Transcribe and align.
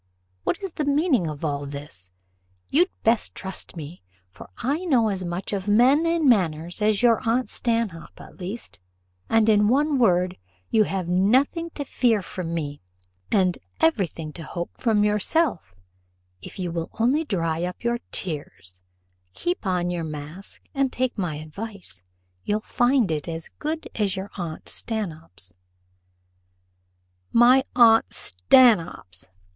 What 0.45 0.63
is 0.63 0.71
the 0.71 0.83
meaning 0.83 1.27
of 1.27 1.45
all 1.45 1.67
this? 1.67 2.09
You'd 2.69 2.89
best 3.03 3.35
trust 3.35 3.75
me 3.77 4.01
for 4.31 4.49
I 4.57 4.83
know 4.85 5.09
as 5.09 5.23
much 5.23 5.53
of 5.53 5.67
men 5.67 6.07
and 6.07 6.27
manners 6.27 6.81
as 6.81 7.03
your 7.03 7.21
aunt 7.29 7.51
Stanhope 7.51 8.19
at 8.19 8.39
least; 8.39 8.79
and 9.29 9.47
in 9.47 9.67
one 9.67 9.99
word, 9.99 10.37
you 10.71 10.85
have 10.85 11.07
nothing 11.07 11.69
to 11.75 11.85
fear 11.85 12.23
from 12.23 12.51
me, 12.51 12.81
and 13.31 13.59
every 13.79 14.07
thing 14.07 14.33
to 14.33 14.43
hope 14.43 14.71
from 14.79 15.03
yourself, 15.03 15.75
if 16.41 16.57
you 16.57 16.71
will 16.71 16.89
only 16.93 17.23
dry 17.23 17.63
up 17.63 17.83
your 17.83 17.99
tears, 18.11 18.81
keep 19.35 19.67
on 19.67 19.91
your 19.91 20.03
mask, 20.03 20.63
and 20.73 20.91
take 20.91 21.15
my 21.15 21.35
advice; 21.35 22.01
you'll 22.43 22.59
find 22.61 23.11
it 23.11 23.27
as 23.27 23.49
good 23.59 23.87
as 23.93 24.15
your 24.15 24.31
aunt 24.35 24.67
Stanhope's." 24.67 25.57
"My 27.31 27.63
aunt 27.75 28.11
Stanhope's! 28.11 29.29